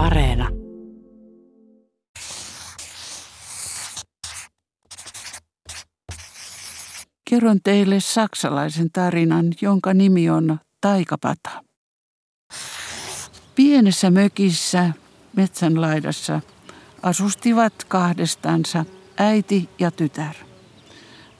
[0.00, 0.48] Areena.
[7.30, 11.50] Kerron teille saksalaisen tarinan, jonka nimi on Taikapata.
[13.54, 14.90] Pienessä mökissä
[15.36, 16.40] metsänlaidassa
[17.02, 18.84] asustivat kahdestansa
[19.18, 20.34] äiti ja tytär.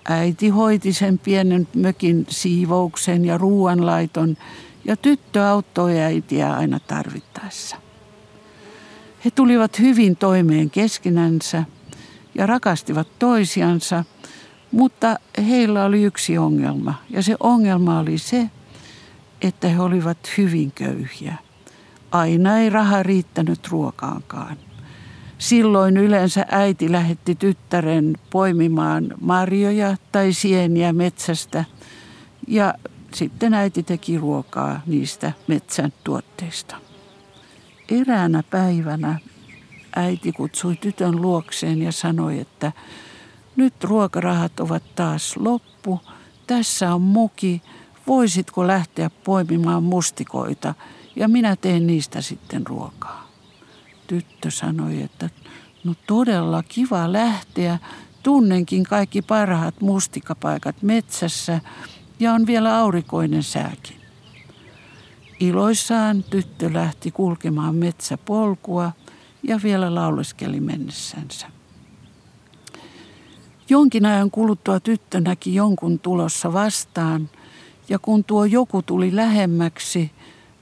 [0.09, 4.37] Äiti hoiti sen pienen mökin siivouksen ja ruuanlaiton
[4.85, 7.90] ja tyttö auttoi äitiä aina tarvittaessa.
[9.25, 11.65] He tulivat hyvin toimeen keskenänsä
[12.35, 14.05] ja rakastivat toisiansa,
[14.73, 15.17] mutta
[15.49, 18.51] heillä oli yksi ongelma ja se ongelma oli se,
[19.43, 21.35] että he olivat hyvin köyhiä.
[22.11, 24.57] Aina ei raha riittänyt ruokaankaan.
[25.39, 31.65] Silloin yleensä äiti lähetti tyttären poimimaan marjoja tai sieniä metsästä
[32.49, 32.75] ja
[33.15, 36.90] sitten äiti teki ruokaa niistä metsän tuotteista.
[37.91, 39.19] Eräänä päivänä
[39.97, 42.73] äiti kutsui tytön luokseen ja sanoi, että
[43.57, 46.01] nyt ruokarahat ovat taas loppu,
[46.47, 47.63] tässä on muki,
[48.07, 50.75] voisitko lähteä poimimaan mustikoita
[51.17, 53.29] ja minä teen niistä sitten ruokaa.
[54.07, 55.31] Tyttö sanoi, että
[55.85, 57.79] no todella kiva lähteä,
[58.23, 61.61] tunnenkin kaikki parhaat mustikapaikat metsässä
[62.21, 64.00] ja on vielä aurinkoinen sääkin.
[65.41, 68.93] Iloissaan tyttö lähti kulkemaan metsäpolkua
[69.43, 71.47] ja vielä lauleskeli mennessänsä.
[73.69, 77.31] Jonkin ajan kuluttua tyttö näki jonkun tulossa vastaan
[77.89, 80.11] ja kun tuo joku tuli lähemmäksi,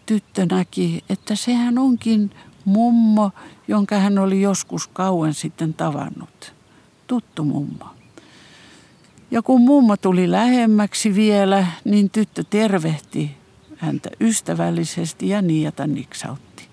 [0.06, 2.30] tyttö näki, että sehän onkin
[2.64, 3.30] mummo,
[3.68, 6.54] jonka hän oli joskus kauan sitten tavannut.
[7.06, 7.86] Tuttu mummo.
[9.30, 13.38] Ja kun mummo tuli lähemmäksi vielä, niin tyttö tervehti
[13.78, 16.68] häntä ystävällisesti ja niitä niksautti.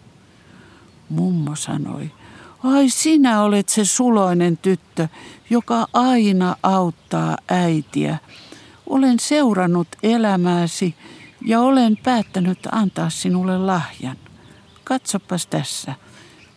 [1.10, 2.12] Mummo sanoi,
[2.64, 5.08] ai sinä olet se suloinen tyttö,
[5.50, 8.18] joka aina auttaa äitiä.
[8.88, 10.96] Olen seurannut elämääsi
[11.46, 14.18] ja olen päättänyt antaa sinulle lahjan.
[14.84, 15.94] Katsopas tässä.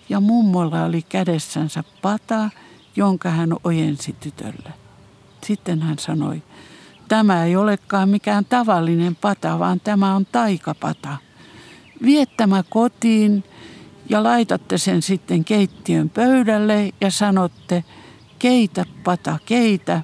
[0.08, 2.50] Ja mummolla oli kädessänsä pata,
[2.96, 4.72] jonka hän ojensi tytölle.
[5.46, 6.42] Sitten hän sanoi,
[7.08, 11.16] tämä ei olekaan mikään tavallinen pata, vaan tämä on taikapata.
[12.02, 13.44] Viettämä kotiin
[14.08, 17.84] ja laitatte sen sitten keittiön pöydälle ja sanotte,
[18.38, 20.02] keitä pata, keitä,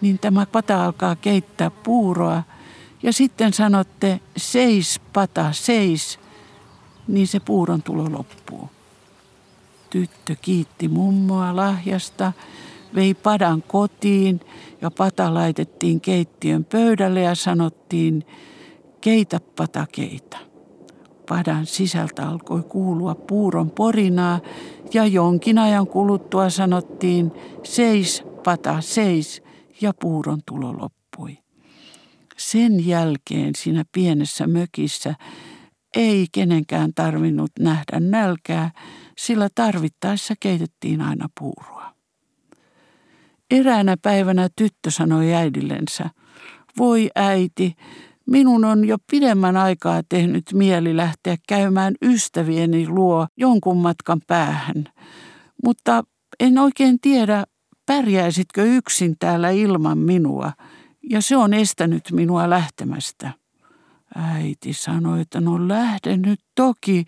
[0.00, 2.42] niin tämä pata alkaa keittää puuroa.
[3.02, 6.18] Ja sitten sanotte, seis pata, seis,
[7.08, 8.70] niin se puuron tulo loppuu.
[9.90, 12.32] Tyttö kiitti mummoa lahjasta,
[12.94, 14.40] vei padan kotiin
[14.80, 18.26] ja pata laitettiin keittiön pöydälle ja sanottiin,
[19.00, 20.38] keitä pata keitä.
[21.28, 24.40] Padan sisältä alkoi kuulua puuron porinaa
[24.94, 27.32] ja jonkin ajan kuluttua sanottiin,
[27.62, 29.42] seis pata, seis,
[29.80, 31.38] ja puuron tulo loppui.
[32.36, 35.14] Sen jälkeen siinä pienessä mökissä
[35.96, 38.70] ei kenenkään tarvinnut nähdä nälkää,
[39.18, 41.83] sillä tarvittaessa keitettiin aina puuroa.
[43.54, 46.10] Eräänä päivänä tyttö sanoi äidillensä,
[46.78, 47.74] voi äiti,
[48.30, 54.84] minun on jo pidemmän aikaa tehnyt mieli lähteä käymään ystävieni luo jonkun matkan päähän,
[55.64, 56.02] mutta
[56.40, 57.44] en oikein tiedä,
[57.86, 60.52] pärjäisitkö yksin täällä ilman minua,
[61.10, 63.30] ja se on estänyt minua lähtemästä.
[64.16, 67.04] Äiti sanoi, että no lähde nyt toki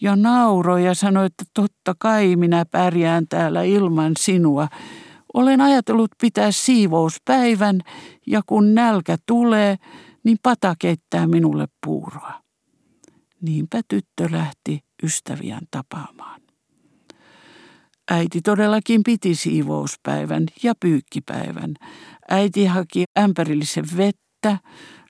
[0.00, 4.68] ja nauroi ja sanoi, että totta kai minä pärjään täällä ilman sinua.
[5.34, 7.80] Olen ajatellut pitää siivouspäivän
[8.26, 9.76] ja kun nälkä tulee,
[10.24, 12.42] niin pata keittää minulle puuroa.
[13.40, 16.40] Niinpä tyttö lähti ystäviään tapaamaan.
[18.10, 21.74] Äiti todellakin piti siivouspäivän ja pyykkipäivän.
[22.28, 24.58] Äiti haki ämpärillisen vettä,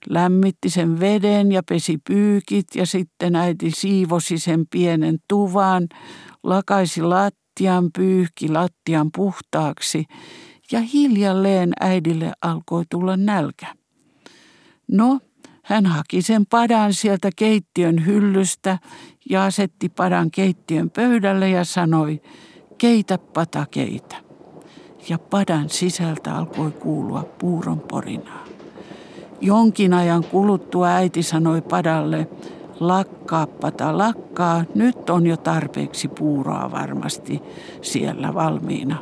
[0.09, 5.87] lämmitti sen veden ja pesi pyykit ja sitten äiti siivosi sen pienen tuvan,
[6.43, 7.48] lakaisi lattian,
[7.93, 10.05] pyyhki lattian puhtaaksi
[10.71, 13.67] ja hiljalleen äidille alkoi tulla nälkä.
[14.91, 15.19] No,
[15.63, 18.77] hän haki sen padan sieltä keittiön hyllystä
[19.29, 22.21] ja asetti padan keittiön pöydälle ja sanoi,
[22.77, 24.15] keitä pata keitä.
[25.09, 28.45] Ja padan sisältä alkoi kuulua puuron porinaa.
[29.41, 32.27] Jonkin ajan kuluttua äiti sanoi padalle,
[32.79, 37.41] lakkaa pata, lakkaa, nyt on jo tarpeeksi puuroa varmasti
[37.81, 38.97] siellä valmiina.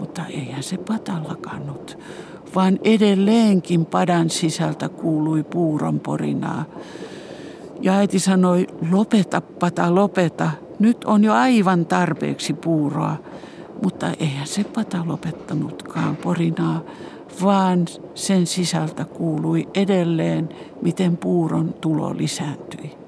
[0.00, 1.98] Mutta eihän se pata lakannut,
[2.54, 6.64] vaan edelleenkin padan sisältä kuului puuron porinaa.
[7.80, 13.16] Ja äiti sanoi, lopeta pata, lopeta, Nyt on jo aivan tarpeeksi puuroa,
[13.82, 16.80] mutta eihän se pata lopettanutkaan porinaa,
[17.42, 17.84] vaan
[18.14, 20.48] sen sisältä kuului edelleen,
[20.82, 23.01] miten puuron tulo lisääntyi.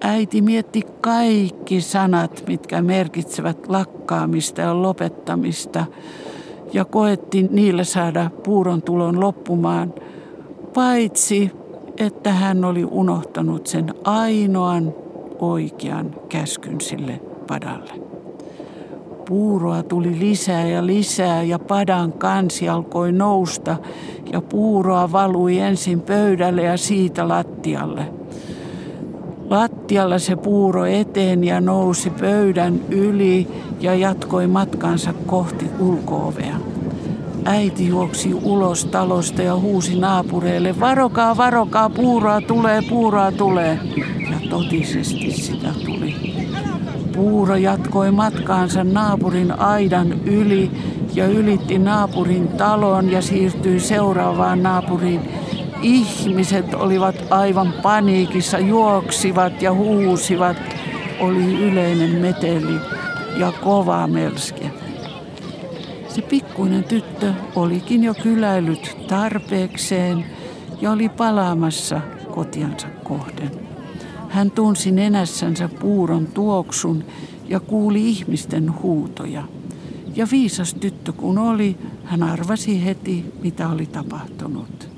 [0.00, 5.86] Äiti mietti kaikki sanat, mitkä merkitsevät lakkaamista ja lopettamista,
[6.72, 9.94] ja koetti niillä saada puuron tulon loppumaan,
[10.74, 11.50] paitsi
[11.98, 14.94] että hän oli unohtanut sen ainoan
[15.38, 17.92] oikean käskyn sille padalle.
[19.28, 23.76] Puuroa tuli lisää ja lisää ja padan kansi alkoi nousta
[24.32, 28.19] ja puuroa valui ensin pöydälle ja siitä lattialle.
[29.50, 33.48] Lattialla se puuro eteen ja nousi pöydän yli
[33.80, 36.56] ja jatkoi matkansa kohti ulkoovea.
[37.44, 43.78] Äiti juoksi ulos talosta ja huusi naapureille, varokaa, varokaa, puuroa tulee, puuroa tulee.
[44.30, 46.14] Ja totisesti sitä tuli.
[47.16, 50.70] Puuro jatkoi matkaansa naapurin aidan yli
[51.14, 55.20] ja ylitti naapurin talon ja siirtyi seuraavaan naapuriin.
[55.82, 60.56] Ihmiset olivat aivan paniikissa, juoksivat ja huusivat.
[61.20, 62.80] Oli yleinen meteli
[63.36, 64.70] ja kova melske.
[66.08, 70.24] Se pikkuinen tyttö olikin jo kyläillyt tarpeekseen
[70.80, 72.00] ja oli palaamassa
[72.34, 73.50] kotiansa kohden.
[74.28, 77.04] Hän tunsi nenässänsä puuron tuoksun
[77.48, 79.44] ja kuuli ihmisten huutoja.
[80.16, 84.89] Ja viisas tyttö kun oli, hän arvasi heti, mitä oli tapahtunut.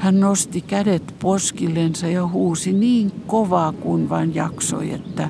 [0.00, 5.28] Hän nosti kädet poskillensa ja huusi niin kovaa kuin vain jaksoi, että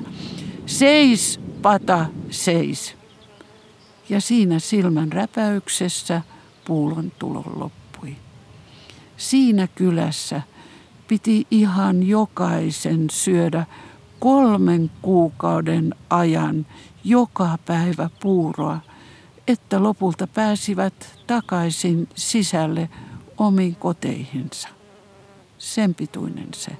[0.65, 2.95] seis, pata, seis
[4.09, 6.21] ja siinä silmän räpäyksessä
[6.65, 8.15] puulon tulo loppui.
[9.17, 10.41] Siinä kylässä
[11.07, 13.65] piti ihan jokaisen syödä
[14.19, 16.65] kolmen kuukauden ajan
[17.03, 18.79] joka päivä puuroa,
[19.47, 22.89] että lopulta pääsivät takaisin sisälle
[23.47, 24.69] omiin koteihinsa.
[25.57, 26.71] Sen pituinen se.